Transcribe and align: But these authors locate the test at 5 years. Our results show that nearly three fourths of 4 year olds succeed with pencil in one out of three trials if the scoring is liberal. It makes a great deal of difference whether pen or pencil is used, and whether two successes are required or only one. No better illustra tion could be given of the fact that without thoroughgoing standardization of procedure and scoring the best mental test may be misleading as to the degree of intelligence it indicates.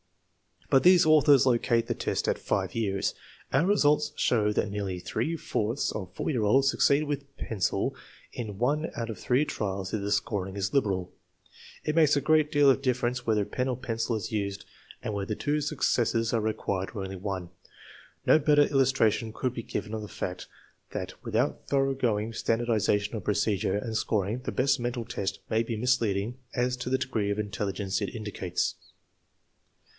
But 0.71 0.81
these 0.83 1.05
authors 1.05 1.45
locate 1.45 1.85
the 1.85 1.93
test 1.93 2.27
at 2.27 2.39
5 2.39 2.73
years. 2.73 3.13
Our 3.53 3.67
results 3.67 4.13
show 4.15 4.51
that 4.53 4.69
nearly 4.71 4.99
three 4.99 5.35
fourths 5.35 5.91
of 5.91 6.15
4 6.15 6.29
year 6.31 6.43
olds 6.43 6.71
succeed 6.71 7.03
with 7.03 7.37
pencil 7.37 7.93
in 8.31 8.57
one 8.57 8.89
out 8.95 9.11
of 9.11 9.19
three 9.19 9.45
trials 9.45 9.93
if 9.93 10.01
the 10.01 10.11
scoring 10.11 10.55
is 10.55 10.73
liberal. 10.73 11.11
It 11.83 11.93
makes 11.93 12.15
a 12.15 12.21
great 12.21 12.51
deal 12.51 12.69
of 12.71 12.81
difference 12.81 13.27
whether 13.27 13.45
pen 13.45 13.67
or 13.67 13.77
pencil 13.77 14.15
is 14.15 14.31
used, 14.31 14.65
and 15.03 15.13
whether 15.13 15.35
two 15.35 15.59
successes 15.61 16.33
are 16.33 16.41
required 16.41 16.91
or 16.95 17.03
only 17.03 17.17
one. 17.17 17.49
No 18.25 18.39
better 18.39 18.65
illustra 18.65 19.11
tion 19.11 19.33
could 19.33 19.53
be 19.53 19.63
given 19.63 19.93
of 19.93 20.01
the 20.01 20.07
fact 20.07 20.47
that 20.91 21.13
without 21.23 21.67
thoroughgoing 21.67 22.33
standardization 22.33 23.15
of 23.15 23.25
procedure 23.25 23.75
and 23.77 23.95
scoring 23.95 24.39
the 24.39 24.51
best 24.51 24.79
mental 24.79 25.05
test 25.05 25.41
may 25.49 25.61
be 25.61 25.75
misleading 25.77 26.39
as 26.55 26.75
to 26.77 26.89
the 26.89 26.97
degree 26.97 27.29
of 27.29 27.37
intelligence 27.37 28.01
it 28.01 28.15
indicates. 28.15 28.75